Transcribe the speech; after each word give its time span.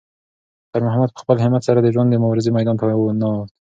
خیر 0.69 0.83
محمد 0.87 1.09
په 1.15 1.19
خپل 1.23 1.37
همت 1.45 1.61
سره 1.67 1.79
د 1.81 1.87
ژوند 1.93 2.09
د 2.11 2.15
مبارزې 2.23 2.49
میدان 2.51 2.75
ته 2.79 2.85
ننووت. 2.89 3.49